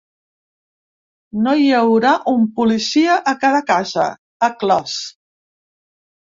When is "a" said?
3.33-3.35